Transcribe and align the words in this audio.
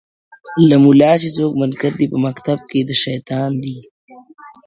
له 0.67 0.75
مُلا 0.85 1.11
چي 1.21 1.29
څوک 1.37 1.51
منکر 1.61 1.91
دي 1.99 2.05
په 2.13 2.17
مکتب 2.25 2.59
کي 2.69 2.79
د 2.83 2.91
شیطان 3.03 3.51
دي؛ 3.63 3.77